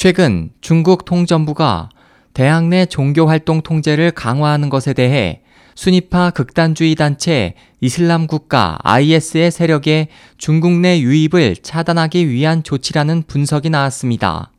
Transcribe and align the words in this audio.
최근 0.00 0.50
중국 0.60 1.04
통전부가 1.04 1.88
대학 2.32 2.68
내 2.68 2.86
종교활동 2.86 3.62
통제를 3.62 4.12
강화하는 4.12 4.70
것에 4.70 4.92
대해 4.92 5.42
순위파 5.74 6.30
극단주의 6.30 6.94
단체 6.94 7.54
이슬람 7.80 8.28
국가 8.28 8.78
IS의 8.84 9.50
세력의 9.50 10.06
중국 10.36 10.70
내 10.74 11.00
유입을 11.00 11.56
차단하기 11.62 12.28
위한 12.28 12.62
조치라는 12.62 13.24
분석이 13.26 13.70
나왔습니다. 13.70 14.52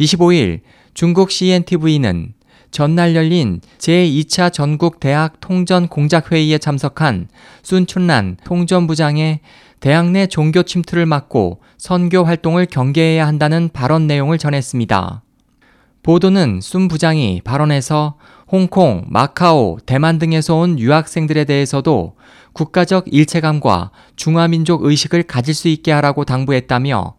25일 0.00 0.60
중국 0.94 1.32
CNTV는 1.32 2.32
전날 2.70 3.14
열린 3.14 3.60
제2차 3.76 4.50
전국 4.50 5.00
대학 5.00 5.38
통전 5.40 5.86
공작회의에 5.86 6.56
참석한 6.56 7.28
순춘란 7.62 8.38
통전부장의 8.42 9.40
대학 9.80 10.10
내 10.10 10.26
종교 10.26 10.62
침투를 10.62 11.04
막고 11.04 11.60
선교 11.86 12.24
활동을 12.24 12.66
경계해야 12.66 13.24
한다는 13.24 13.70
발언 13.72 14.08
내용을 14.08 14.38
전했습니다. 14.38 15.22
보도는 16.02 16.58
순 16.60 16.88
부장이 16.88 17.42
발언에서 17.44 18.16
홍콩, 18.50 19.04
마카오, 19.06 19.78
대만 19.86 20.18
등에서 20.18 20.56
온 20.56 20.80
유학생들에 20.80 21.44
대해서도 21.44 22.16
국가적 22.54 23.04
일체감과 23.06 23.92
중화민족 24.16 24.82
의식을 24.82 25.22
가질 25.22 25.54
수 25.54 25.68
있게 25.68 25.92
하라고 25.92 26.24
당부했다며 26.24 27.14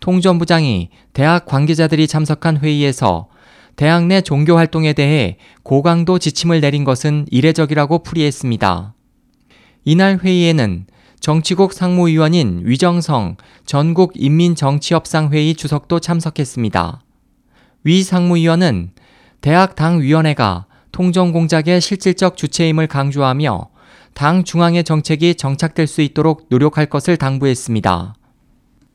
통전부장이 0.00 0.90
대학 1.14 1.46
관계자들이 1.46 2.06
참석한 2.06 2.58
회의에서 2.58 3.28
대학 3.74 4.04
내 4.04 4.20
종교 4.20 4.54
활동에 4.54 4.92
대해 4.92 5.38
고강도 5.62 6.18
지침을 6.18 6.60
내린 6.60 6.84
것은 6.84 7.24
이례적이라고 7.30 8.02
풀이했습니다. 8.02 8.92
이날 9.86 10.18
회의에는 10.22 10.84
정치국 11.20 11.74
상무위원인 11.74 12.62
위정성 12.64 13.36
전국인민정치협상회의 13.66 15.54
주석도 15.54 16.00
참석했습니다. 16.00 17.02
위 17.84 18.02
상무위원은 18.02 18.92
대학 19.42 19.76
당위원회가 19.76 20.64
통정공작의 20.92 21.82
실질적 21.82 22.38
주체임을 22.38 22.86
강조하며 22.86 23.68
당 24.14 24.44
중앙의 24.44 24.82
정책이 24.82 25.34
정착될 25.34 25.86
수 25.86 26.00
있도록 26.00 26.46
노력할 26.48 26.86
것을 26.86 27.18
당부했습니다. 27.18 28.14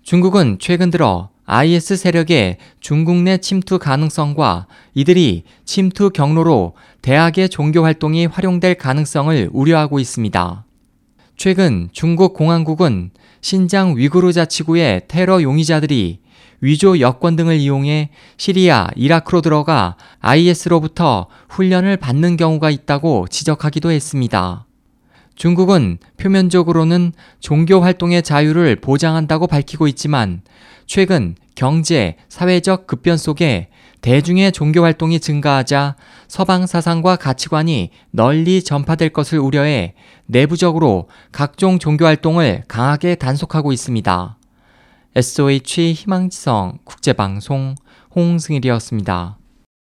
중국은 0.02 0.58
최근 0.60 0.90
들어 0.90 1.30
IS 1.46 1.96
세력의 1.96 2.58
중국 2.80 3.18
내 3.18 3.38
침투 3.38 3.78
가능성과 3.78 4.66
이들이 4.96 5.44
침투 5.64 6.10
경로로 6.10 6.74
대학의 7.04 7.50
종교 7.50 7.84
활동이 7.84 8.26
활용될 8.26 8.76
가능성을 8.76 9.52
우려하고 9.54 10.00
있습니다. 10.00 10.65
최근 11.38 11.90
중국 11.92 12.34
공안국은 12.34 13.12
신장 13.42 13.98
위구르 13.98 14.32
자치구의 14.32 15.04
테러 15.08 15.42
용의자들이 15.42 16.20
위조 16.62 17.00
여권 17.02 17.36
등을 17.36 17.58
이용해 17.58 18.10
시리아, 18.38 18.88
이라크로 18.96 19.42
들어가 19.42 19.98
IS로부터 20.22 21.28
훈련을 21.50 21.98
받는 21.98 22.38
경우가 22.38 22.70
있다고 22.70 23.28
지적하기도 23.30 23.92
했습니다. 23.92 24.66
중국은 25.36 25.98
표면적으로는 26.18 27.12
종교 27.42 27.82
활동의 27.82 28.24
자유를 28.24 28.78
보장한다고 28.78 29.48
밝히고 29.48 29.88
있지만 29.90 30.42
최근 30.86 31.36
경제, 31.56 32.16
사회적 32.30 32.88
급변 32.88 33.18
속에 33.18 33.68
대중의 34.06 34.52
종교 34.52 34.84
활동이 34.84 35.20
증가하자 35.20 35.96
서방 36.28 36.68
사상과 36.68 37.16
가치관이 37.16 37.90
널리 38.12 38.62
전파될 38.62 39.10
것을 39.10 39.40
우려해 39.40 39.96
내부적으로 40.28 41.10
각종 41.32 41.80
종교 41.80 42.06
활동을 42.06 42.66
강하게 42.68 43.16
단속하고 43.16 43.72
있습니다. 43.74 44.38
SOH 45.16 45.94
희망지성 45.94 46.78
국제방송 46.84 47.74
홍승일이었습니다. 48.16 49.40